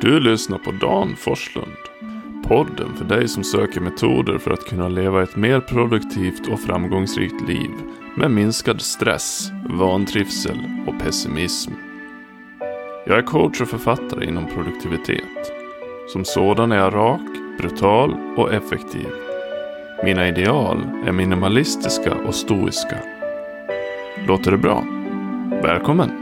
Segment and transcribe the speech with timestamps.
[0.00, 1.76] Du lyssnar på Dan Forslund.
[2.48, 7.48] Podden för dig som söker metoder för att kunna leva ett mer produktivt och framgångsrikt
[7.48, 7.70] liv
[8.16, 11.72] med minskad stress, vantrivsel och pessimism.
[13.06, 15.52] Jag är coach och författare inom produktivitet.
[16.08, 19.08] Som sådan är jag rak, brutal och effektiv.
[20.04, 22.96] Mina ideal är minimalistiska och stoiska.
[24.26, 24.84] Låter det bra?
[25.62, 26.21] Välkommen!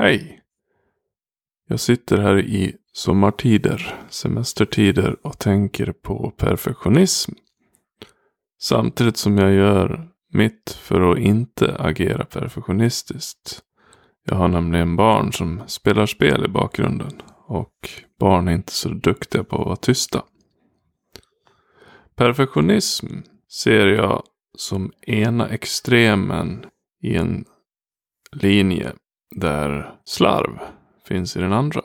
[0.00, 0.40] Hej!
[1.68, 7.32] Jag sitter här i sommartider, semestertider och tänker på perfektionism.
[8.60, 13.62] Samtidigt som jag gör mitt för att inte agera perfektionistiskt.
[14.24, 19.44] Jag har nämligen barn som spelar spel i bakgrunden och barn är inte så duktiga
[19.44, 20.24] på att vara tysta.
[22.14, 23.06] Perfektionism
[23.48, 24.22] ser jag
[24.56, 26.66] som ena extremen
[27.02, 27.44] i en
[28.32, 28.92] linje
[29.36, 30.58] där slarv
[31.08, 31.82] finns i den andra.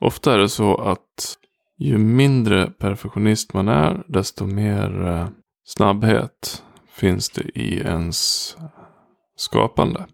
[0.00, 1.36] Ofta är det så att
[1.78, 5.28] ju mindre perfektionist man är, desto mer eh,
[5.64, 8.56] snabbhet finns det i ens
[9.36, 10.06] skapande.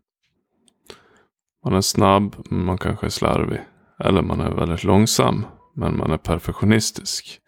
[1.64, 3.60] Man är snabb, men man kanske är slarvig.
[4.04, 7.40] Eller man är väldigt långsam, men man är perfektionistisk.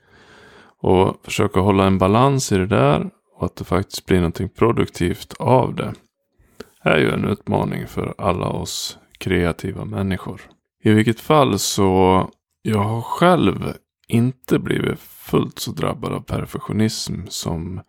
[0.81, 5.34] Och försöka hålla en balans i det där och att det faktiskt blir någonting produktivt
[5.39, 5.95] av det
[6.81, 10.41] är ju en utmaning för alla oss kreativa människor.
[10.83, 12.29] I vilket fall så,
[12.62, 13.73] jag har själv
[14.09, 17.81] inte blivit fullt så drabbad av perfektionism som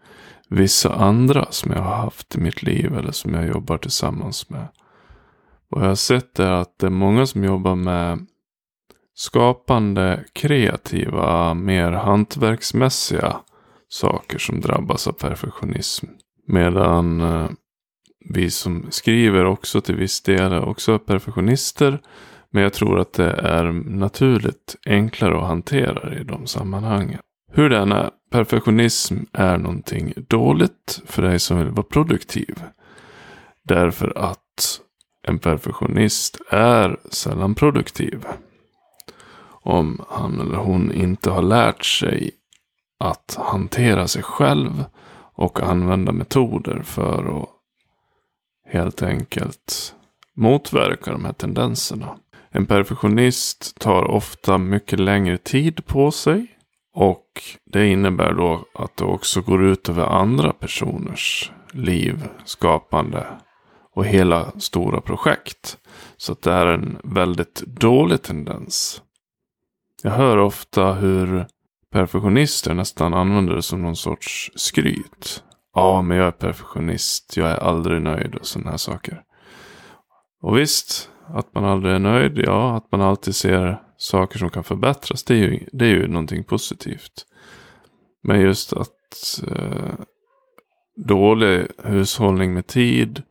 [0.49, 4.67] vissa andra som jag har haft i mitt liv eller som jag jobbar tillsammans med.
[5.69, 8.25] Vad jag har sett är att det är många som jobbar med
[9.13, 13.35] skapande, kreativa, mer hantverksmässiga
[13.89, 16.05] saker som drabbas av perfektionism.
[16.47, 17.49] Medan eh,
[18.25, 22.01] vi som skriver också till viss del är också perfektionister.
[22.51, 27.19] Men jag tror att det är naturligt enklare att hantera i de sammanhangen.
[27.51, 32.63] Hur den är, perfektionism är någonting dåligt för dig som vill vara produktiv.
[33.63, 34.81] Därför att
[35.27, 38.25] en perfektionist är sällan produktiv.
[39.61, 42.31] Om han eller hon inte har lärt sig
[42.99, 44.85] att hantera sig själv
[45.33, 47.49] och använda metoder för att
[48.69, 49.95] helt enkelt
[50.35, 52.17] motverka de här tendenserna.
[52.51, 56.47] En perfektionist tar ofta mycket längre tid på sig.
[56.93, 57.25] Och
[57.71, 63.27] det innebär då att det också går ut över andra personers liv, skapande
[63.95, 65.77] och hela stora projekt.
[66.17, 69.01] Så att det är en väldigt dålig tendens.
[70.03, 71.45] Jag hör ofta hur
[71.91, 75.43] perfektionister nästan använder det som någon sorts skryt.
[75.79, 79.23] Ja, men jag är perfektionist, jag är aldrig nöjd och sådana här saker.
[80.41, 84.63] Och visst, att man aldrig är nöjd, ja, att man alltid ser saker som kan
[84.63, 87.25] förbättras, det är ju, det är ju någonting positivt.
[88.23, 89.93] Men just att eh,
[91.07, 93.23] dålig hushållning med tid,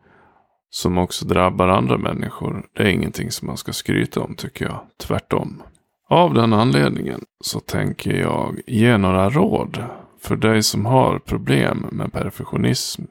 [0.71, 4.81] som också drabbar andra människor, det är ingenting som man ska skryta om tycker jag.
[4.97, 5.63] Tvärtom.
[6.09, 9.85] Av den anledningen så tänker jag ge några råd
[10.21, 13.03] för dig som har problem med perfektionism.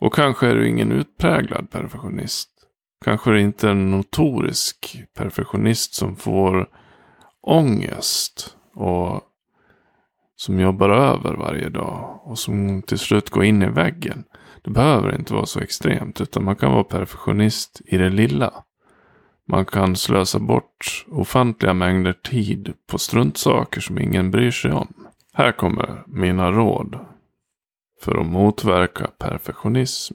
[0.00, 2.50] Och kanske är du ingen utpräglad perfektionist.
[3.04, 6.68] Kanske är du inte en notorisk perfektionist som får
[7.42, 9.20] ångest och
[10.36, 14.24] som jobbar över varje dag och som till slut går in i väggen.
[14.64, 18.52] Det behöver inte vara så extremt utan man kan vara perfektionist i det lilla.
[19.48, 25.05] Man kan slösa bort ofantliga mängder tid på struntsaker som ingen bryr sig om.
[25.38, 26.98] Här kommer mina råd
[28.00, 30.14] för att motverka perfektionism.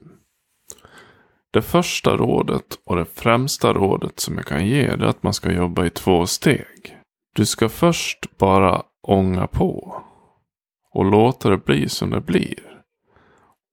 [1.51, 5.51] Det första rådet och det främsta rådet som jag kan ge är att man ska
[5.51, 6.97] jobba i två steg.
[7.35, 10.01] Du ska först bara ånga på
[10.93, 12.83] och låta det bli som det blir.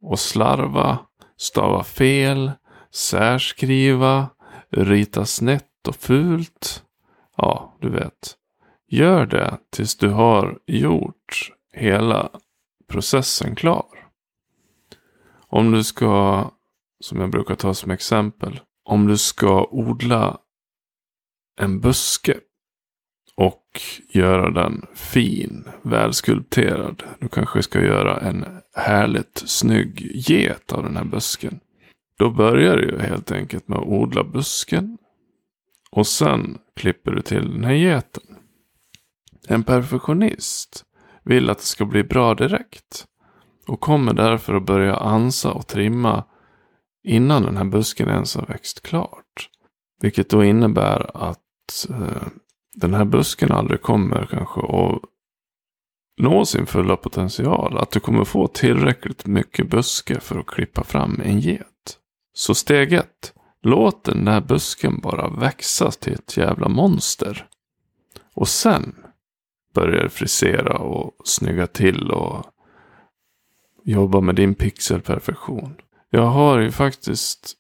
[0.03, 0.99] Och slarva,
[1.37, 2.53] stava fel,
[2.91, 4.29] särskriva,
[4.71, 6.85] rita snett och fult.
[7.37, 8.38] Ja, du vet.
[8.89, 12.31] Gör det tills du har gjort hela
[12.89, 14.09] processen klar.
[15.49, 16.45] Om du ska
[17.01, 18.61] som jag brukar ta som exempel.
[18.85, 20.39] Om du ska odla
[21.61, 22.37] en buske
[23.35, 27.03] och göra den fin, välskulpterad.
[27.19, 28.45] Du kanske ska göra en
[28.75, 31.61] härligt snygg get av den här busken.
[32.19, 34.99] Då börjar du helt enkelt med att odla busken.
[35.91, 38.28] Och sen klipper du till den här geten.
[39.51, 40.85] En perfektionist
[41.25, 43.07] vill att det ska bli bra direkt.
[43.69, 46.25] Och kommer därför att börja ansa och trimma
[47.05, 49.49] innan den här busken ens har växt klart.
[50.01, 52.29] Vilket då innebär att eh,
[52.75, 55.01] den här busken aldrig kommer kanske att
[56.21, 57.79] nå sin fulla potential.
[57.79, 61.99] Att du kommer få tillräckligt mycket buske för att klippa fram en get.
[62.35, 63.33] Så steg ett.
[63.63, 67.47] Låt den där busken bara växa till ett jävla monster.
[68.35, 68.95] Och sen
[69.81, 72.47] börjar frisera och snygga till och
[73.85, 75.75] jobba med din pixelperfektion.
[76.11, 77.55] Jag har ju faktiskt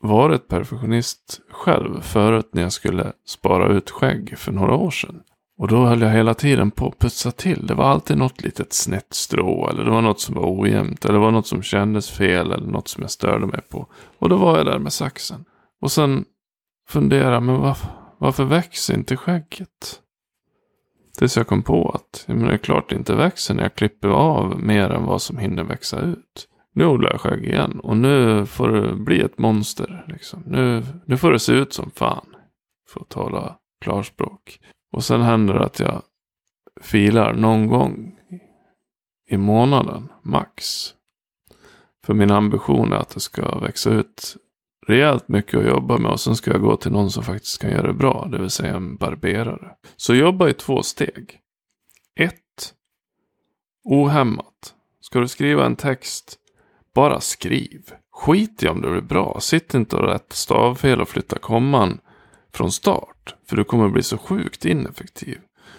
[0.00, 5.22] varit perfektionist själv förut när jag skulle spara ut skägg för några år sedan.
[5.58, 7.66] Och då höll jag hela tiden på att putsa till.
[7.66, 9.68] Det var alltid något litet snett strå.
[9.68, 11.04] Eller det var något som var ojämnt.
[11.04, 12.52] Eller det var något som kändes fel.
[12.52, 13.86] Eller något som jag störde mig på.
[14.18, 15.44] Och då var jag där med saxen.
[15.80, 16.24] Och sen
[16.88, 17.88] funderade men varför,
[18.18, 20.00] varför växer inte skägget?
[21.20, 24.08] Tills jag kom på att men det är klart det inte växer när jag klipper
[24.08, 26.48] av mer än vad som hinner växa ut.
[26.74, 30.04] Nu odlar jag skägg igen och nu får det bli ett monster.
[30.08, 30.42] Liksom.
[30.46, 32.36] Nu, nu får det se ut som fan.
[32.88, 34.60] För att tala klarspråk.
[34.92, 36.02] Och sen händer det att jag
[36.80, 38.18] filar någon gång
[39.28, 40.64] i månaden, max.
[42.06, 44.36] För min ambition är att det ska växa ut
[44.86, 47.70] rejält mycket att jobba med och sen ska jag gå till någon som faktiskt kan
[47.70, 49.70] göra det bra, det vill säga en barberare.
[49.96, 51.40] Så jobba i två steg.
[52.14, 52.74] Ett,
[53.84, 54.74] ohämmat.
[55.00, 56.38] Ska du skriva en text,
[56.94, 57.90] bara skriv.
[58.12, 59.40] Skit i om det blir bra.
[59.40, 62.00] Sitt inte och rätt stavfel och flytta komman
[62.52, 63.34] från start.
[63.48, 65.38] För du kommer bli så sjukt ineffektiv.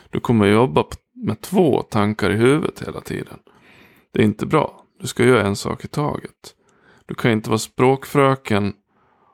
[0.09, 3.39] Du kommer jobba med två tankar i huvudet hela tiden.
[4.11, 4.83] Det är inte bra.
[4.99, 6.55] Du ska göra en sak i taget.
[7.05, 8.73] Du kan inte vara språkfröken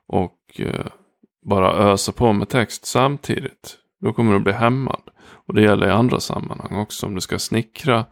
[0.07, 0.85] och eh,
[1.45, 3.77] bara ösa på med text samtidigt.
[4.01, 5.01] Då kommer du bli hämmad.
[5.47, 7.05] Och det gäller i andra sammanhang också.
[7.05, 8.05] Om du ska snickra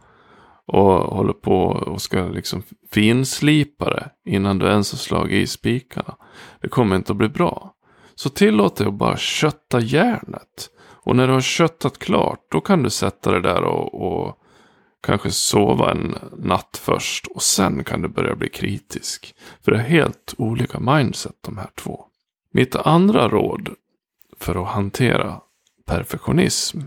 [0.66, 2.62] och håller på och ska liksom
[2.92, 6.16] finslipa det innan du ens har slagit i spikarna.
[6.60, 7.74] Det kommer inte att bli bra.
[8.14, 10.70] Så tillåt dig att bara kötta järnet.
[11.04, 14.38] Och när du har köttat klart, då kan du sätta det där och, och
[15.06, 17.26] kanske sova en natt först.
[17.26, 19.34] Och sen kan du börja bli kritisk.
[19.64, 22.04] För det är helt olika mindset de här två.
[22.52, 23.68] Mitt andra råd
[24.38, 25.40] för att hantera
[25.86, 26.80] perfektionism.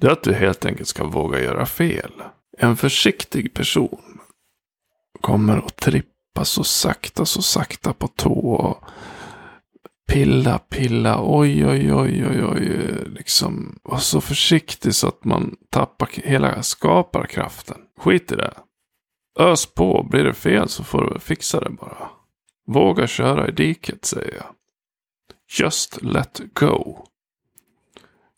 [0.00, 2.12] Det är att du helt enkelt ska våga göra fel.
[2.58, 4.18] En försiktig person
[5.20, 8.78] kommer att trippa så sakta, så sakta på tå.
[10.06, 12.68] Pilla, pilla, oj, oj, oj, oj, oj.
[13.06, 17.78] Liksom var så försiktig så att man tappar hela skaparkraften.
[17.98, 18.54] Skit i det.
[19.38, 22.10] Ös på, blir det fel så får du fixa det bara.
[22.66, 24.46] Våga köra i diket, säger jag.
[25.60, 26.98] Just let go.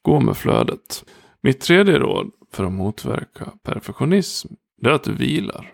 [0.03, 1.05] Gå med flödet.
[1.43, 5.73] Mitt tredje råd för att motverka perfektionism, det är att du vilar.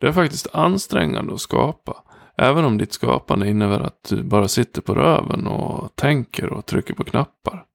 [0.00, 2.02] Det är faktiskt ansträngande att skapa.
[2.38, 6.94] Även om ditt skapande innebär att du bara sitter på röven och tänker och trycker
[6.94, 7.66] på knappar.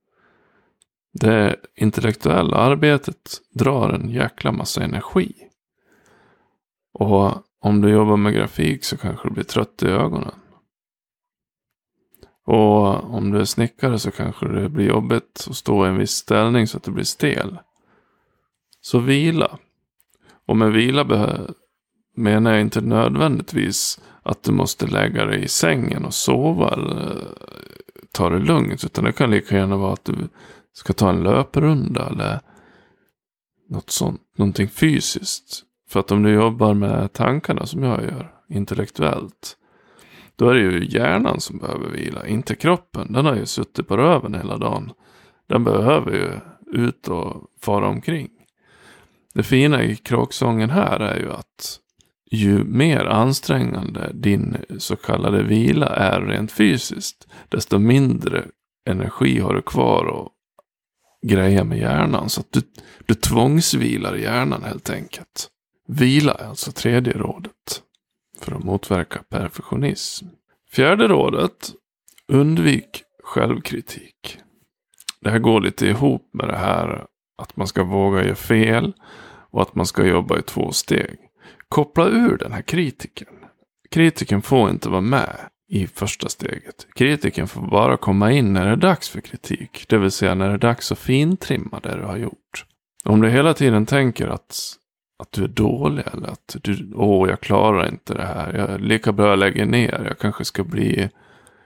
[1.12, 5.34] Det intellektuella arbetet drar en jäkla massa energi.
[6.92, 10.34] Och om du jobbar med grafik så kanske du blir trött i ögonen.
[12.44, 16.10] Och om du är snickare så kanske det blir jobbigt att stå i en viss
[16.10, 17.58] ställning så att du blir stel.
[18.80, 19.58] Så vila.
[20.46, 21.04] Och med vila
[22.14, 27.26] menar jag inte nödvändigtvis att du måste lägga dig i sängen och sova eller eh,
[28.12, 28.84] ta det lugnt.
[28.84, 30.14] Utan det kan lika gärna vara att du
[30.72, 32.40] ska ta en löprunda eller
[33.68, 35.62] något sånt, någonting fysiskt.
[35.88, 39.56] För att om du jobbar med tankarna som jag gör, intellektuellt.
[40.36, 43.12] Då är det ju hjärnan som behöver vila, inte kroppen.
[43.12, 44.92] Den har ju suttit på röven hela dagen.
[45.48, 46.30] Den behöver ju
[46.80, 48.30] ut och fara omkring.
[49.34, 51.78] Det fina i kråksången här är ju att
[52.32, 58.44] ju mer ansträngande din så kallade vila är rent fysiskt, desto mindre
[58.90, 60.32] energi har du kvar att
[61.30, 62.28] greja med hjärnan.
[62.28, 62.60] Så att du,
[63.06, 65.48] du tvångsvilar hjärnan helt enkelt.
[65.88, 67.82] Vila är alltså tredje rådet
[68.40, 70.26] för att motverka perfektionism.
[70.70, 71.72] Fjärde rådet,
[72.28, 74.38] undvik självkritik.
[75.20, 77.06] Det här går lite ihop med det här
[77.38, 78.92] att man ska våga göra fel
[79.50, 81.18] och att man ska jobba i två steg.
[81.72, 83.28] Koppla ur den här kritiken.
[83.90, 85.36] Kritiken får inte vara med
[85.68, 86.86] i första steget.
[86.94, 89.84] Kritiken får bara komma in när det är dags för kritik.
[89.88, 92.64] Det vill säga när det är dags att fintrimma det du har gjort.
[93.04, 94.56] Om du hela tiden tänker att,
[95.18, 98.54] att du är dålig eller att du, åh, jag klarar inte det här.
[98.54, 100.04] Jag lika bra lägger ner.
[100.06, 101.10] Jag kanske ska bli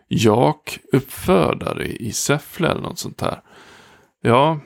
[0.09, 3.41] jak-uppfödare i, i Säffle eller något sånt här.
[4.23, 4.61] Ja,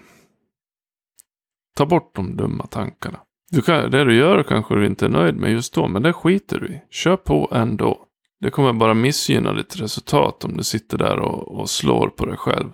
[1.76, 3.20] Ta bort de dumma tankarna.
[3.50, 6.12] Du kan, det du gör kanske du inte är nöjd med just då, men det
[6.12, 6.83] skiter du i.
[6.90, 8.07] Kör på ändå.
[8.40, 12.37] Det kommer bara missgynna ditt resultat om du sitter där och, och slår på dig
[12.37, 12.73] själv.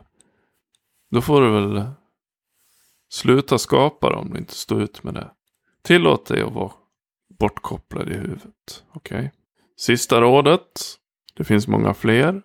[1.11, 1.85] Då får du väl
[3.09, 5.31] sluta skapa det om du inte står ut med det.
[5.83, 6.73] Tillåt dig att vara
[7.39, 8.85] bortkopplad i huvudet.
[8.93, 9.19] Okej?
[9.19, 9.31] Okay?
[9.77, 10.97] Sista rådet.
[11.37, 12.43] Det finns många fler.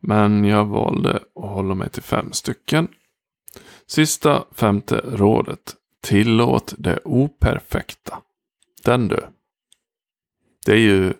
[0.00, 2.88] Men jag valde att hålla mig till fem stycken.
[3.86, 5.76] Sista femte rådet.
[6.06, 8.18] Tillåt det operfekta.
[8.84, 9.26] Den du.
[10.66, 11.14] Det är ju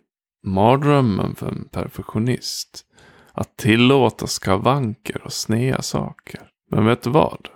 [0.45, 2.85] mardrömmen för en perfektionist.
[3.33, 6.41] Att tillåta skavanker och snea saker.
[6.71, 7.49] Men vet du vad?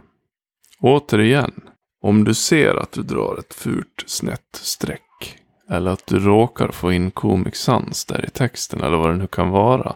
[0.80, 1.60] Återigen.
[2.02, 5.38] Om du ser att du drar ett fult snett streck.
[5.68, 8.80] Eller att du råkar få in Comic Sans där i texten.
[8.80, 9.94] Eller vad det nu kan vara.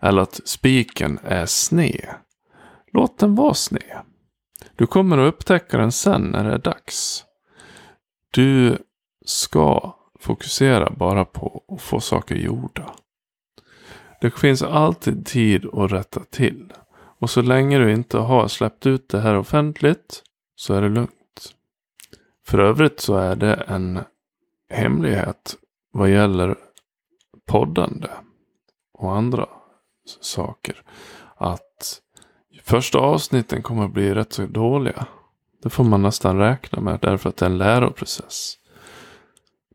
[0.00, 2.08] Eller att spiken är sned.
[2.92, 4.00] Låt den vara sned.
[4.76, 7.24] Du kommer att upptäcka den sen när det är dags.
[8.30, 8.78] Du
[9.24, 12.94] ska fokusera bara på att få saker gjorda.
[14.20, 16.72] Det finns alltid tid att rätta till.
[17.18, 20.22] Och så länge du inte har släppt ut det här offentligt
[20.54, 21.54] så är det lugnt.
[22.46, 24.00] För övrigt så är det en
[24.70, 25.56] hemlighet
[25.92, 26.56] vad gäller
[27.46, 28.08] poddande
[28.92, 29.48] och andra
[30.20, 30.82] saker.
[31.36, 32.00] Att
[32.64, 35.06] första avsnitten kommer att bli rätt så dåliga.
[35.62, 38.58] Det får man nästan räkna med därför att det är en läroprocess.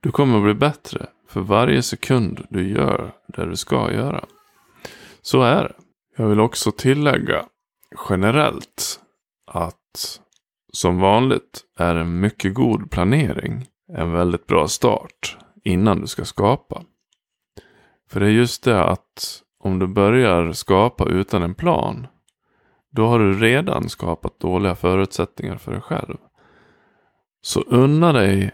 [0.02, 4.26] Du kommer att bli bättre för varje sekund du gör det du ska göra.
[5.22, 5.74] Så är det.
[6.18, 7.46] Jag vill också tillägga
[8.10, 9.00] generellt
[9.52, 10.22] att
[10.74, 16.84] som vanligt är en mycket god planering en väldigt bra start innan du ska skapa.
[18.10, 22.08] För det är just det att om du börjar skapa utan en plan,
[22.98, 26.18] då har du redan skapat dåliga förutsättningar för dig själv.
[27.42, 28.52] Så unna dig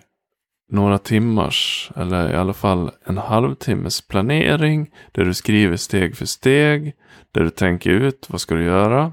[0.69, 6.93] några timmars, eller i alla fall en halvtimmes planering, där du skriver steg för steg,
[7.31, 9.12] där du tänker ut vad ska du göra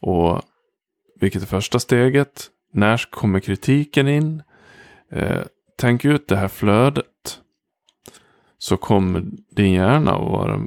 [0.00, 0.42] och
[1.20, 4.42] vilket är första steget, när kommer kritiken in,
[5.12, 5.42] eh,
[5.78, 7.40] tänk ut det här flödet.
[8.58, 10.60] Så kommer din hjärna att vara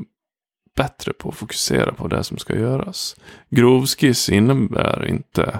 [0.76, 3.16] bättre på att fokusera på det som ska göras.
[3.50, 5.60] Grovskiss innebär inte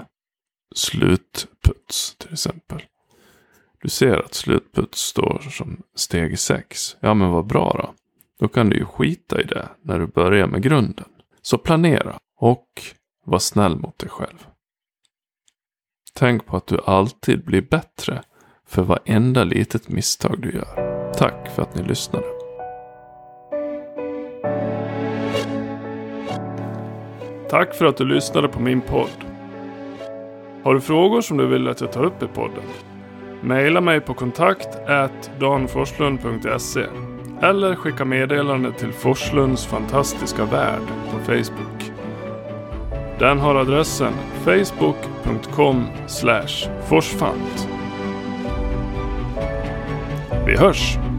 [0.74, 2.82] slutputs till exempel.
[3.82, 6.96] Du ser att slutputs står som steg 6.
[7.00, 7.94] Ja men vad bra då.
[8.40, 11.08] Då kan du ju skita i det när du börjar med grunden.
[11.42, 12.66] Så planera och
[13.24, 14.46] var snäll mot dig själv.
[16.14, 18.22] Tänk på att du alltid blir bättre
[18.66, 21.12] för varenda litet misstag du gör.
[21.12, 22.41] Tack för att ni lyssnade.
[27.52, 29.24] Tack för att du lyssnade på min podd.
[30.64, 32.64] Har du frågor som du vill att jag tar upp i podden?
[33.40, 34.68] Maila mig på kontakt
[35.40, 36.84] danforslund.se
[37.42, 41.92] eller skicka meddelande till Forslunds fantastiska värld på Facebook.
[43.18, 44.12] Den har adressen
[44.44, 45.86] facebook.com
[46.88, 47.68] forsfant.
[50.46, 51.11] Vi hörs!